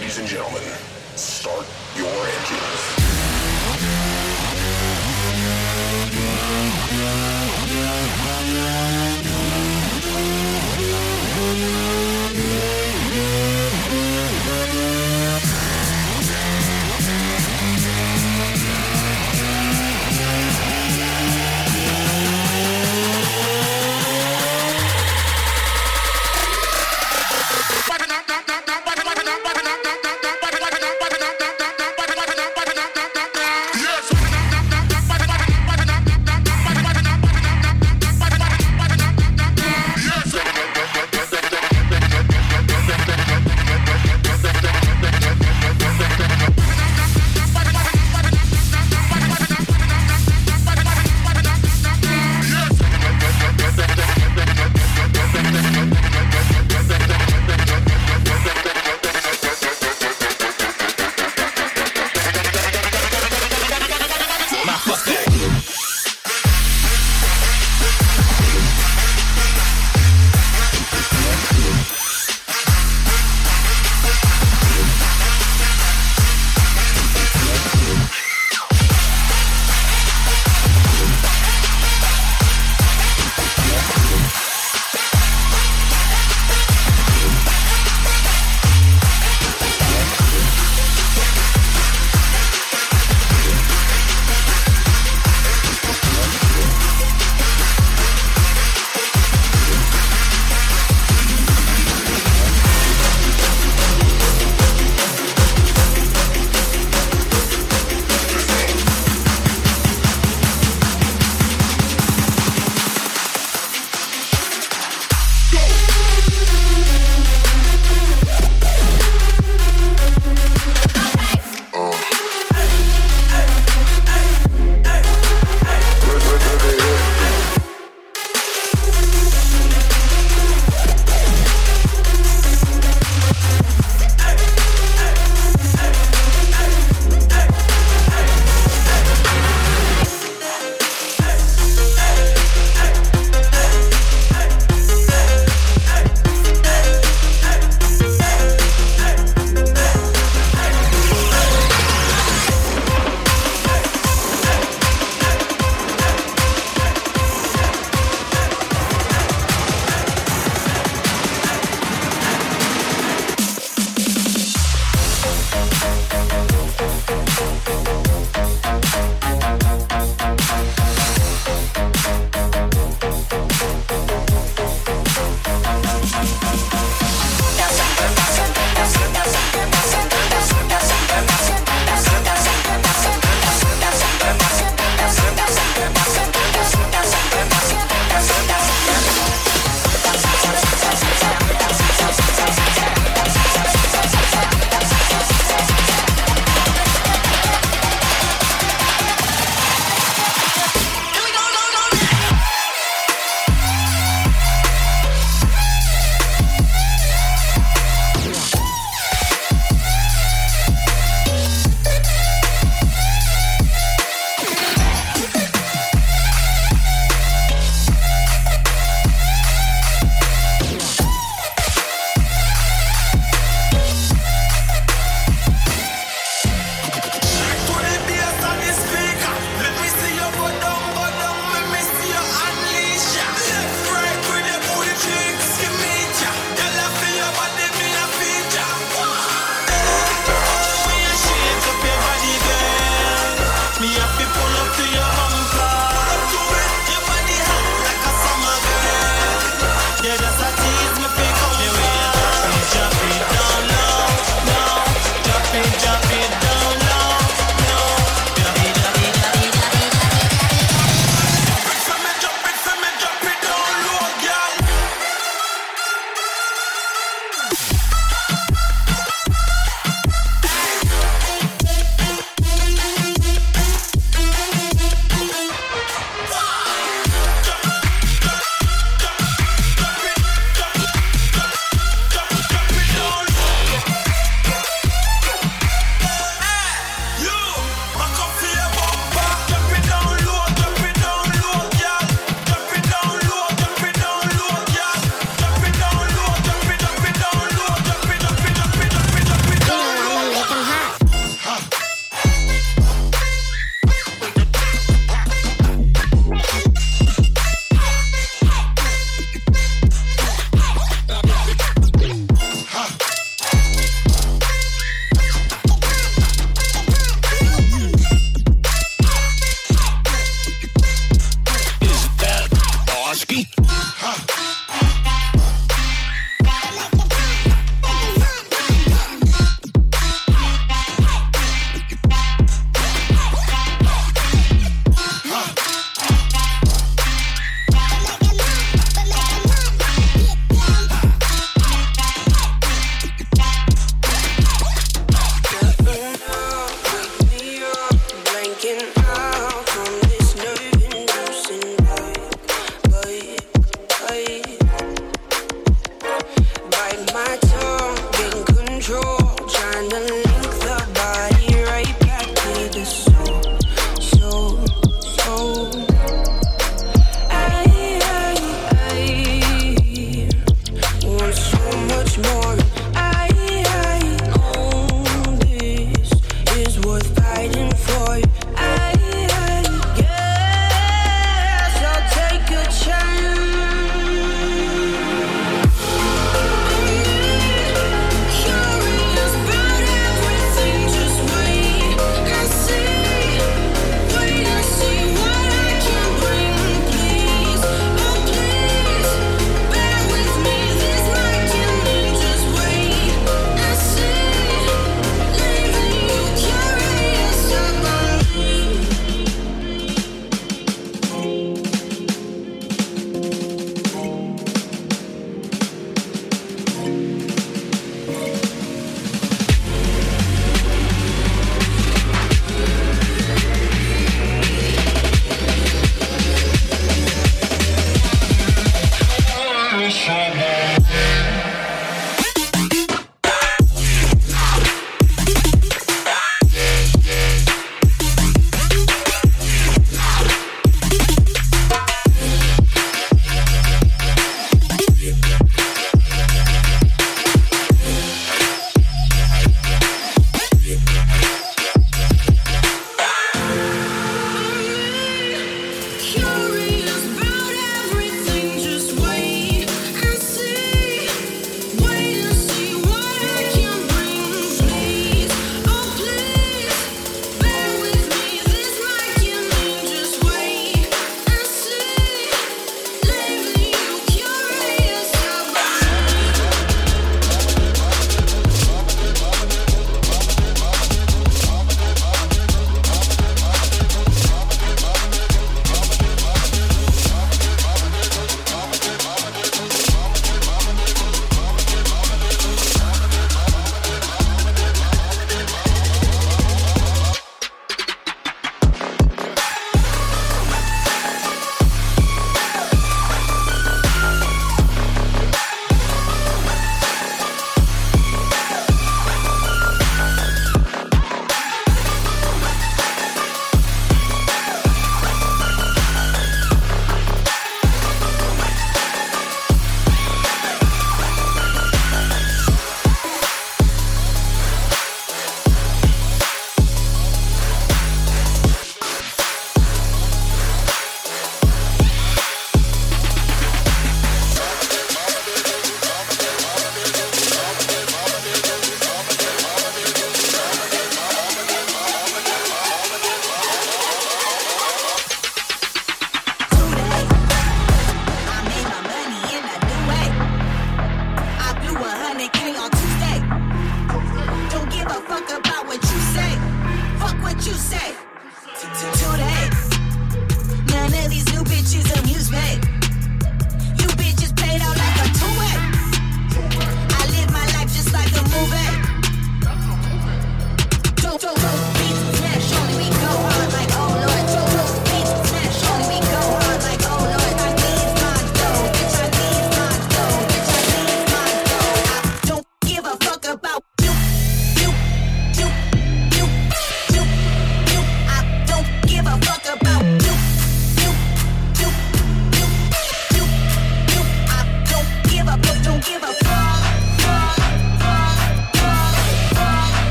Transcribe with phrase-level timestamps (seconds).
[0.00, 0.62] Ladies and gentlemen,
[1.14, 2.99] start your engines.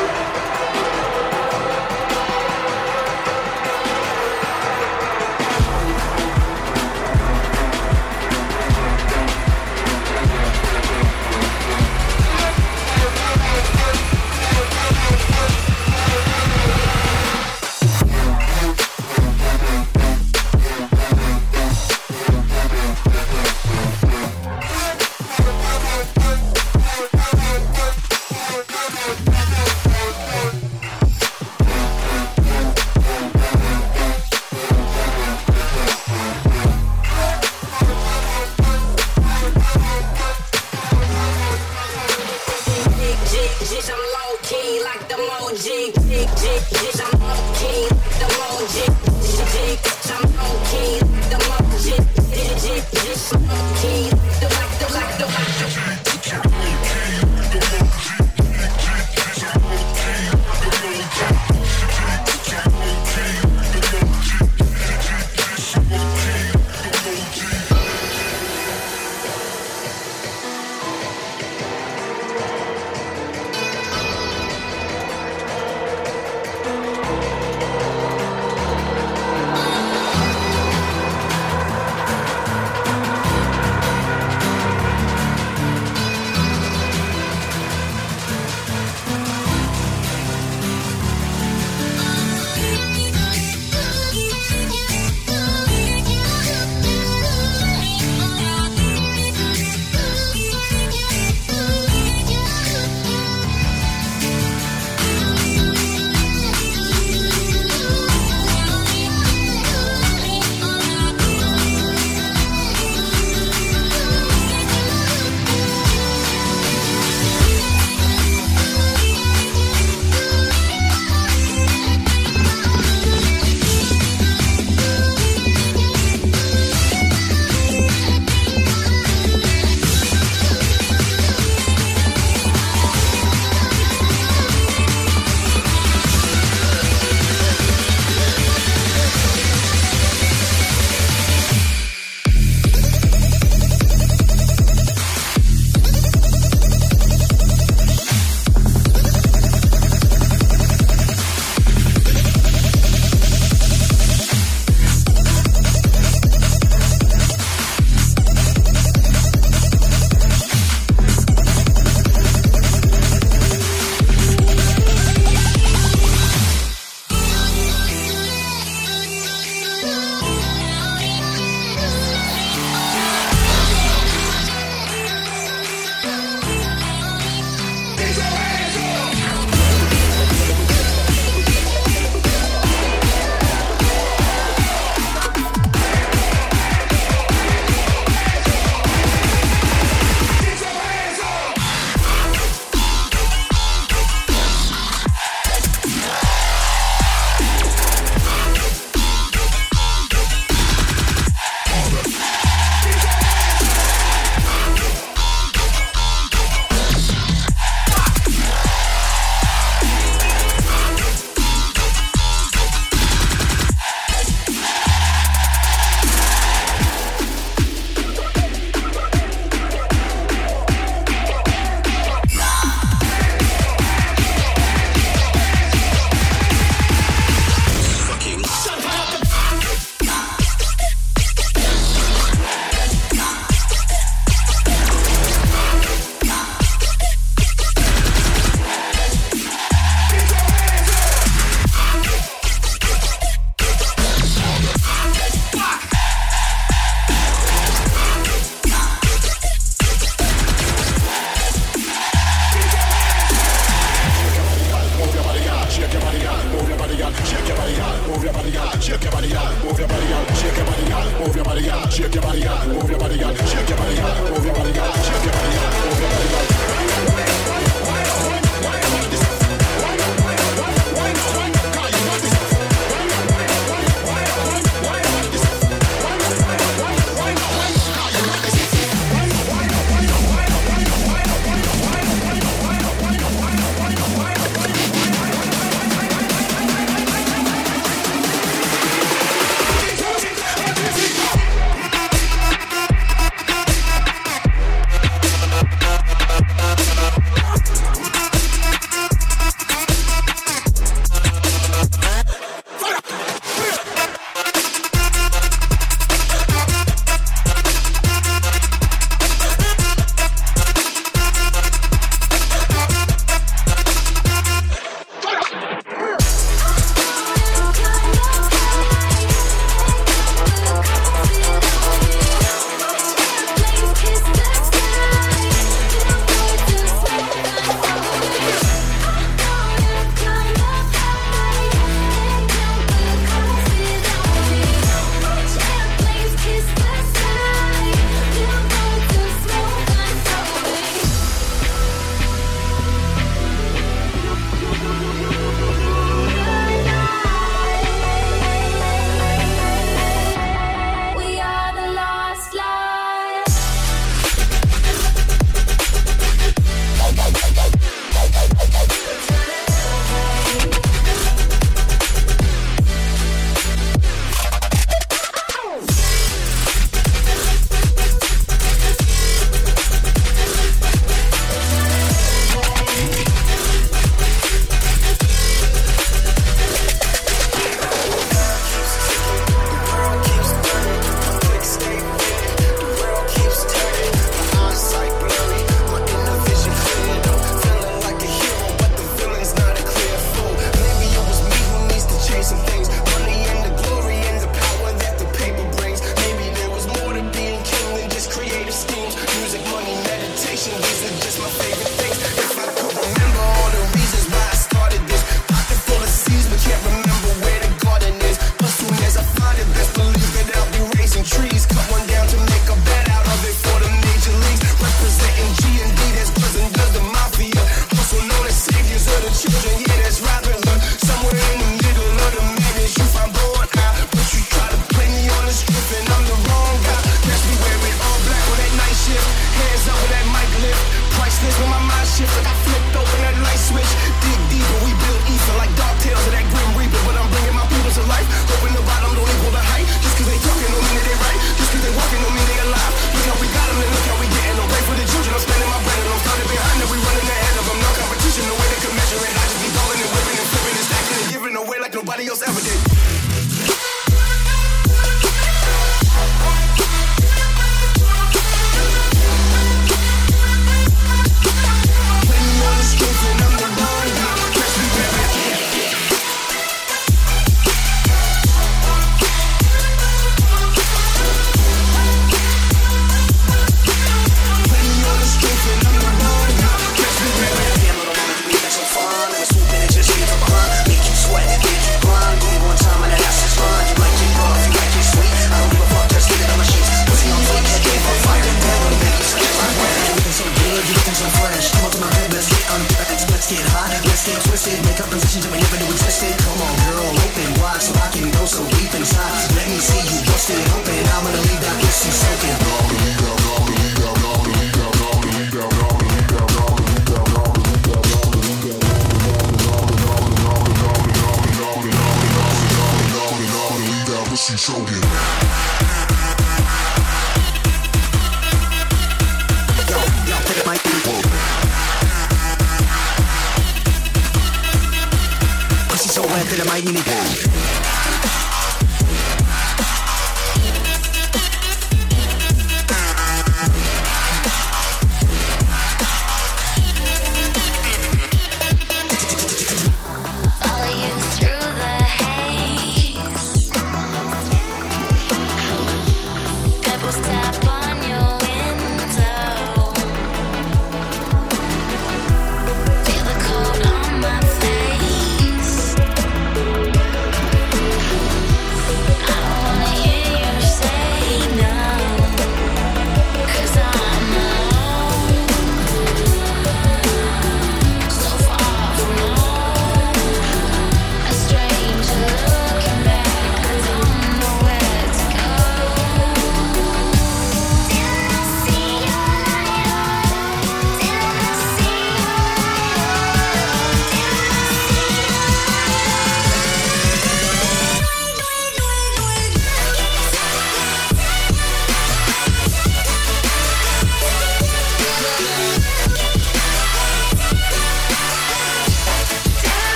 [0.00, 0.05] you.